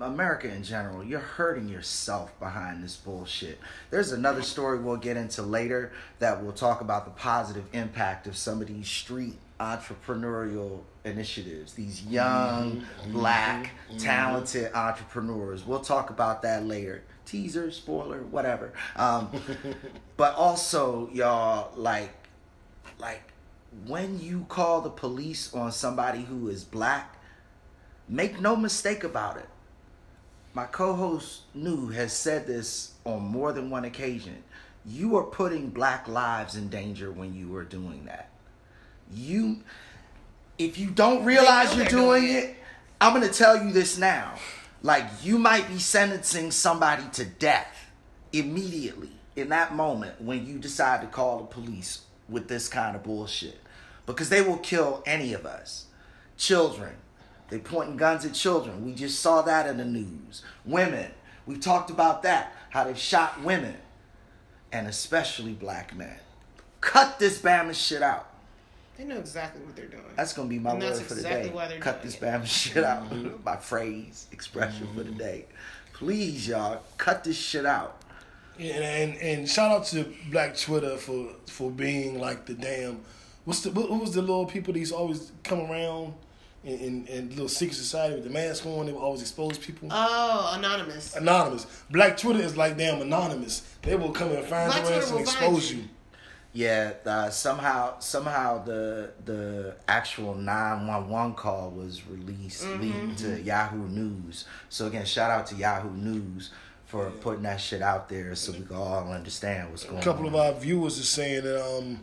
[0.00, 3.58] America in general, you're hurting yourself behind this bullshit.
[3.90, 8.36] There's another story we'll get into later that will talk about the positive impact of
[8.36, 13.12] some of these street entrepreneurial initiatives, these young, mm-hmm.
[13.12, 13.96] black, mm-hmm.
[13.96, 14.04] Mm-hmm.
[14.04, 15.66] talented entrepreneurs.
[15.66, 17.02] We'll talk about that later.
[17.26, 18.72] Teaser, spoiler, whatever.
[18.96, 19.30] Um,
[20.16, 22.10] but also, y'all, like,
[22.98, 23.22] like
[23.86, 27.16] when you call the police on somebody who is black,
[28.08, 29.48] make no mistake about it.
[30.58, 34.42] My co-host Nu has said this on more than one occasion.
[34.84, 38.30] You are putting black lives in danger when you are doing that.
[39.14, 39.62] You
[40.58, 42.56] if you don't realize you're doing doing it,
[43.00, 44.34] I'm going to tell you this now.
[44.82, 47.92] Like you might be sentencing somebody to death
[48.32, 53.04] immediately in that moment when you decide to call the police with this kind of
[53.04, 53.60] bullshit
[54.06, 55.86] because they will kill any of us.
[56.36, 56.94] Children,
[57.50, 58.84] they pointing guns at children.
[58.84, 60.42] We just saw that in the news.
[60.64, 61.10] Women,
[61.48, 63.74] We've talked about that, how they've shot women
[64.70, 66.18] and especially black men.
[66.82, 68.28] Cut this Bama shit out.
[68.98, 70.02] They know exactly what they're doing.
[70.14, 71.54] That's gonna be my And word that's for the exactly day.
[71.54, 72.20] why they're Cut doing this it.
[72.20, 72.42] Mm-hmm.
[72.42, 73.44] Bama shit out.
[73.44, 75.46] my phrase, expression for the day.
[75.94, 78.02] Please, y'all, cut this shit out.
[78.58, 83.00] Yeah, and, and and shout out to Black Twitter for for being like the damn.
[83.46, 86.12] What's the what, what was the little people that used to always come around
[86.64, 88.86] in, in, in little secret society with the mask on?
[88.86, 89.88] They would always expose people.
[89.90, 91.14] Oh, anonymous.
[91.16, 91.66] anonymous.
[91.90, 93.62] Black Twitter is like damn anonymous.
[93.82, 95.78] They will come and find Black your ass and expose you.
[95.78, 95.84] you.
[96.54, 102.82] Yeah, uh, somehow somehow the the actual nine one one call was released Mm-hmm.
[102.82, 104.46] leading to Yahoo News.
[104.70, 106.50] So again, shout out to Yahoo News
[106.86, 110.00] for putting that shit out there so we can all understand what's going on.
[110.00, 110.34] A couple on.
[110.34, 112.02] of our viewers are saying that um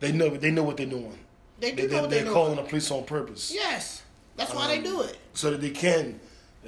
[0.00, 1.18] they know they know what they're doing.
[1.62, 2.64] They do They, know they, what they're they're calling doing.
[2.64, 3.52] the police on purpose.
[3.54, 4.02] Yes,
[4.36, 5.16] that's why they do it.
[5.32, 6.18] so that they can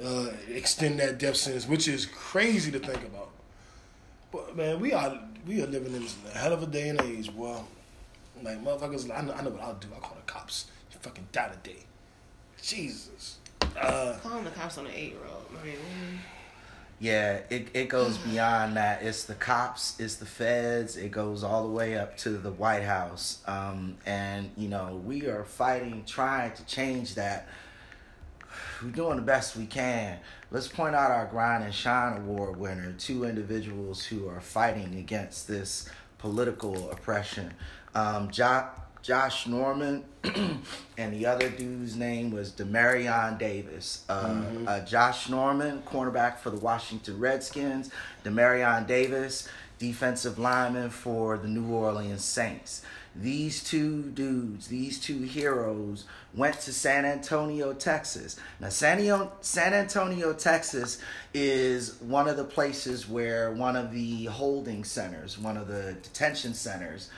[0.03, 3.29] uh, extend that death sentence, which is crazy to think about.
[4.31, 7.35] But man, we are we are living in a hell of a day and age,
[7.35, 7.57] boy.
[8.41, 9.87] Like motherfuckers, I know, I know what I'll do.
[9.95, 10.65] I call the cops.
[10.93, 11.83] You fucking die today.
[12.61, 13.37] Jesus.
[13.77, 15.45] Uh, Calling the cops on an eight year old.
[15.61, 15.75] I mean.
[16.99, 19.03] Yeah, it, it goes beyond that.
[19.03, 22.83] It's the cops, it's the feds, it goes all the way up to the White
[22.83, 23.39] House.
[23.45, 27.49] Um, and, you know, we are fighting, trying to change that.
[28.81, 30.19] We're doing the best we can.
[30.51, 35.49] Let's point out our Grind and Shine Award winner, two individuals who are fighting against
[35.49, 37.53] this political oppression.
[37.93, 38.69] Um, jo-
[39.05, 40.03] Josh Norman
[40.97, 44.03] and the other dude's name was Demarion Davis.
[44.09, 47.91] Uh, uh, Josh Norman, cornerback for the Washington Redskins.
[48.23, 52.81] Demarion Davis, defensive lineman for the New Orleans Saints.
[53.15, 58.37] These two dudes, these two heroes, went to San Antonio, Texas.
[58.59, 60.97] Now, San Antonio, San Antonio, Texas
[61.31, 66.55] is one of the places where one of the holding centers, one of the detention
[66.55, 67.11] centers,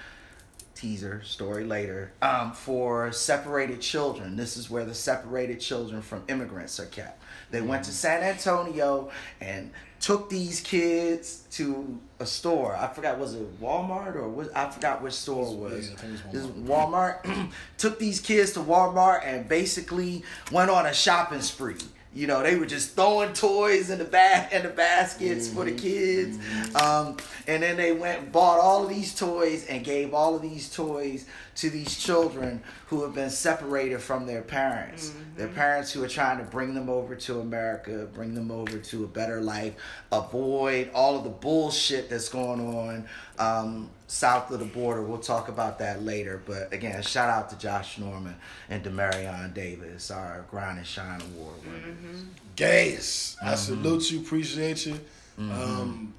[0.78, 4.36] teaser story later um, for separated children.
[4.36, 7.24] This is where the separated children from immigrants are kept.
[7.50, 9.10] They went to san antonio
[9.42, 12.76] and took these kids to a store.
[12.76, 15.90] I forgot was it walmart or was, i forgot which store it was.
[15.90, 20.94] Yeah, it was this walmart took these kids to walmart and basically went on a
[20.94, 21.76] shopping spree
[22.18, 25.72] you know, they were just throwing toys in the bag in the baskets for the
[25.72, 26.40] kids.
[26.76, 30.42] Um, and then they went and bought all of these toys and gave all of
[30.42, 31.26] these toys
[31.58, 35.12] to these children who have been separated from their parents.
[35.36, 39.04] Their parents who are trying to bring them over to America, bring them over to
[39.04, 39.74] a better life,
[40.12, 43.08] avoid all of the bullshit that's going on
[43.40, 45.02] um, south of the border.
[45.02, 46.44] We'll talk about that later.
[46.46, 48.36] But again, shout out to Josh Norman
[48.70, 52.24] and Demarion Davis, our Grind and Shine Award winners.
[52.56, 53.36] gas.
[53.40, 53.50] Mm-hmm.
[53.50, 55.00] I salute you, appreciate you.
[55.40, 56.14] Um,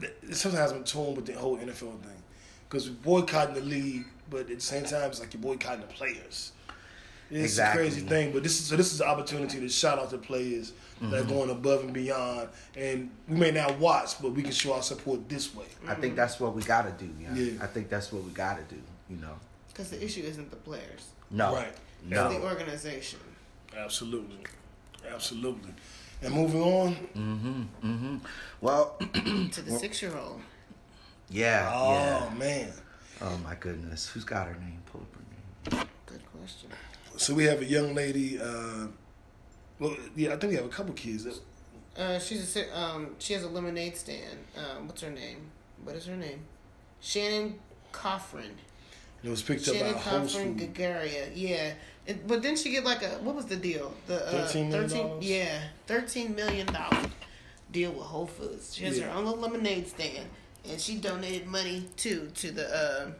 [0.00, 2.17] th- sometimes I'm torn with the whole NFL thing
[2.68, 5.86] because we're boycotting the league, but at the same time, it's like you're boycotting the
[5.86, 6.52] players.
[7.30, 7.82] It's Exactly.
[7.82, 8.76] a crazy thing, but this is so.
[8.76, 11.14] This is an opportunity to shout out the players that Mm-hmm.
[11.14, 14.82] are going above and beyond, and we may not watch, but we can show our
[14.82, 15.66] support this way.
[15.86, 17.08] I think that's what we gotta do.
[17.20, 17.34] Yeah.
[17.34, 17.62] Yeah.
[17.62, 18.76] I think that's what we gotta do.
[19.10, 19.34] You know.
[19.68, 21.54] because the issue isn't the players, No.
[21.54, 21.68] Right.
[21.68, 22.30] it's No.
[22.30, 23.20] the organization.
[23.76, 24.40] Absolutely,
[25.12, 25.72] absolutely.
[26.22, 27.62] And moving on, Mm-hmm.
[27.84, 28.16] Mm-hmm.
[28.60, 28.96] Well,
[29.52, 30.40] To the six year old.
[31.30, 31.92] Yeah, Oh
[32.32, 32.38] yeah.
[32.38, 32.72] man.
[33.20, 34.80] Oh my goodness, who's got her name?
[34.86, 35.88] Pull up her name.
[36.06, 36.70] Good question.
[37.16, 38.40] So we have a young lady.
[38.40, 38.86] Uh,
[39.78, 41.26] well, yeah, I think we have a couple kids.
[41.96, 44.38] Uh, she's a um, she has a lemonade stand.
[44.56, 45.50] Um, what's her name?
[45.84, 46.40] What is her name?
[47.00, 47.58] Shannon
[47.92, 48.50] Coffrin.
[49.22, 51.30] It was picked Shannon up by Whole Coffrin Gagaria.
[51.34, 51.72] Yeah.
[52.06, 53.92] It, but then she get like a what was the deal?
[54.06, 54.88] The uh, $13 million?
[54.88, 57.02] 13 Yeah, thirteen million dollar
[57.70, 58.74] deal with Whole Foods.
[58.74, 59.06] She has Yeah.
[59.06, 60.26] her own little lemonade stand,
[60.70, 63.10] and she donated money too to the uh,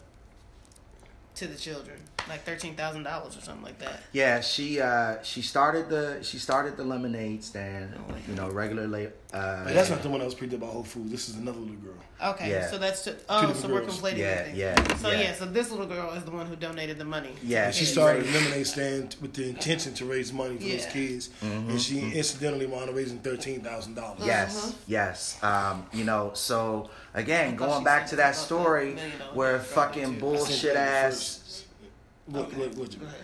[1.35, 4.03] to the children, like thirteen thousand dollars or something like that.
[4.13, 7.95] Yeah, she uh she started the she started the lemonade stand.
[8.29, 9.09] You know, regularly.
[9.33, 11.11] Uh, But that's not the one that was picked up by Whole Foods.
[11.11, 11.93] This is another little girl.
[12.31, 12.67] Okay, Yeah.
[12.71, 14.01] so that's to, Two oh, different so we're girls.
[14.01, 14.57] conflating Yeah, everything.
[14.61, 15.21] yeah, So yeah.
[15.21, 15.35] yeah.
[15.35, 17.35] so this little girl is the one who donated the money.
[17.43, 20.87] Yeah, She she started a lemonade stand with the intention to raise money for those
[20.87, 24.21] kids, Mm-hmm, and she incidentally wound up raising thirteen thousand dollars.
[24.25, 24.73] Yes, Uh-huh.
[24.87, 25.39] yes.
[25.43, 30.19] Um, you know, so again, going back to that story the million dollar where fucking
[30.19, 31.65] bullshit ass,
[32.29, 32.57] What, Okay.
[32.59, 33.01] what, what you?
[33.01, 33.21] Go ahead.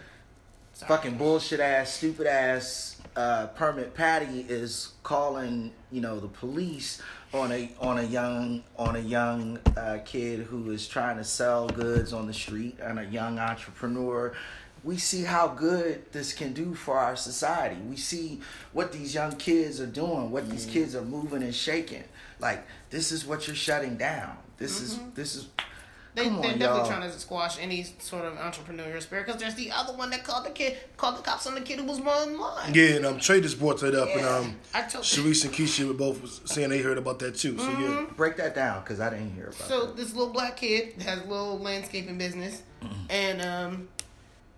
[0.88, 7.00] Fucking bullshit ass, stupid ass, uh, permit Patty is calling, you know, the police
[7.32, 11.68] on a on a young on a young uh, kid who is trying to sell
[11.68, 14.34] goods on the street and a young entrepreneur.
[14.82, 17.76] We see how good this can do for our society.
[17.88, 18.40] We see
[18.72, 22.04] what these young kids are doing, what these kids are moving and shaking.
[22.40, 24.36] Like this is what you're shutting down.
[24.58, 25.46] This is this is.
[26.14, 26.87] They, Come they're on, definitely y'all.
[26.87, 30.46] trying to squash any sort of entrepreneurial spirit because there's the other one that called
[30.46, 32.72] the kid, called the cops on the kid who was mowing the line.
[32.72, 34.37] Yeah, and um, Trey just brought that up, and Yeah.
[34.37, 37.59] um, I told- Sharice and Keisha were both was saying they heard about that too.
[37.59, 39.96] So yeah, Break that down because I didn't hear about So that.
[39.96, 42.62] this little black kid has a little landscaping business,
[43.11, 43.88] and um,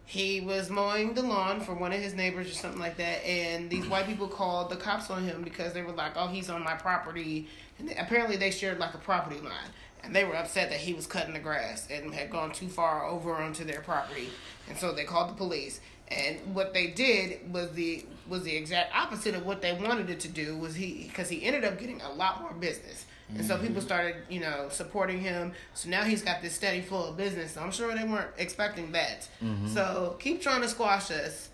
[0.04, 3.24] he was mowing the lawn for one of his neighbors or something like that.
[3.26, 6.50] And these white people called the cops on him because they were like, "Oh, he's
[6.50, 9.70] on my property," and they, apparently they shared like a property line.
[10.02, 13.04] And they were upset that he was cutting the grass and had gone too far
[13.06, 14.28] over onto their property,
[14.68, 15.80] and so they called the police.
[16.08, 20.20] And what they did was the was the exact opposite of what they wanted it
[20.20, 20.56] to do.
[20.56, 23.06] Was he because he ended up getting a lot more business.
[23.34, 23.86] And so people mm-hmm.
[23.86, 25.52] started, you know, supporting him.
[25.74, 27.52] So now he's got this steady flow of business.
[27.52, 29.28] So I'm sure they weren't expecting that.
[29.42, 29.66] Mm-hmm.
[29.68, 31.48] So keep trying to squash us.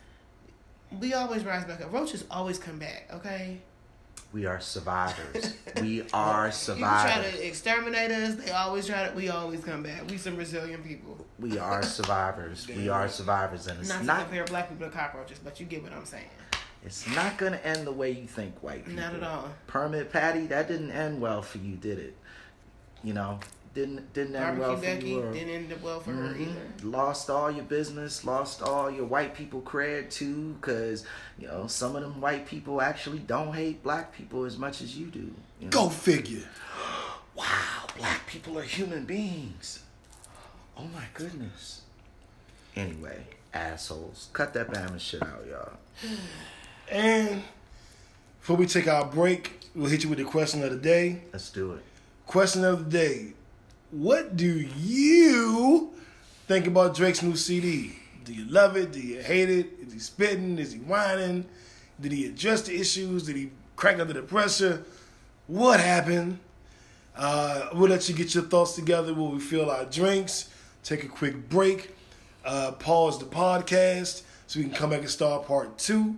[1.00, 1.90] We always rise back up.
[1.90, 3.62] Roaches always come back, okay?
[4.32, 5.54] We are survivors.
[5.80, 7.32] we are People try survivors.
[7.34, 8.34] to exterminate us.
[8.36, 9.14] They always try to.
[9.14, 10.10] We always come back.
[10.10, 11.24] We some resilient people.
[11.38, 12.66] We are survivors.
[12.76, 15.82] We are survivors, and it's Not to compare black people to cockroaches, but you get
[15.82, 16.28] what I'm saying.
[16.84, 19.02] It's not gonna end the way you think, white people.
[19.02, 19.48] Not at all.
[19.68, 22.16] Permit Patty, that didn't end well for you, did it?
[23.04, 23.38] You know,
[23.74, 25.22] didn't didn't end Barbecue well for Becky you.
[25.22, 26.40] or- didn't end up well for her Mhm.
[26.40, 26.86] either.
[26.88, 31.04] Lost all your business, lost all your white people cred too, because
[31.38, 34.96] you know some of them white people actually don't hate black people as much as
[34.96, 35.34] you do.
[35.60, 35.70] you know?
[35.70, 36.44] go figure.
[37.34, 39.80] Wow, black people are human beings.
[40.76, 41.80] Oh my goodness.
[42.76, 45.72] Anyway, assholes, cut that Bama shit out, y'all.
[46.90, 47.42] And
[48.40, 51.22] before we take our break, we'll hit you with the question of the day.
[51.32, 51.82] Let's do it.
[52.26, 53.32] Question of the day:
[53.92, 55.90] What do you
[56.48, 57.94] think about Drake's new CD?
[58.24, 58.90] Do you love it?
[58.90, 59.66] Do you hate it?
[59.86, 60.58] Is he spitting?
[60.58, 61.44] Is he whining?
[62.00, 63.26] Did he address the issues?
[63.26, 64.82] Did he crack under the pressure?
[65.46, 66.38] What happened?
[67.14, 70.48] Uh, we'll let you get your thoughts together while we fill our drinks,
[70.82, 71.94] take a quick break,
[72.46, 76.16] uh, pause the podcast so we can come back and start part two.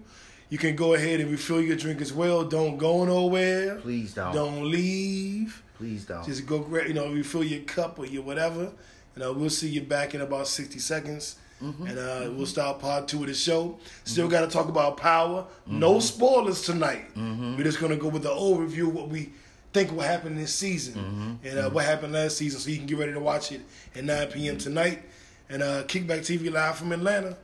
[0.49, 2.45] You can go ahead and refill your drink as well.
[2.45, 3.81] Don't go nowhere.
[3.81, 4.33] Please don't.
[4.33, 5.64] Don't leave.
[5.77, 6.25] Please don't.
[6.25, 8.73] Just go, gra- you know, refill your cup or your whatever.
[9.15, 11.37] And uh, we'll see you back in about 60 seconds.
[11.61, 13.79] And uh, we'll start part two of the show.
[14.05, 15.47] Still got to talk about power.
[15.67, 17.07] No spoilers tonight.
[17.17, 19.33] We're just going to go with the overview of what we
[19.73, 22.99] think will happen this season and uh, what happened last season so you can get
[22.99, 23.63] ready to watch it
[23.95, 24.59] at 9 p.m.
[24.59, 25.03] tonight.
[25.49, 27.37] And uh, Kickback TV live from Atlanta.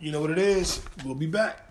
[0.00, 0.80] You know what it is.
[1.04, 1.65] We'll be back.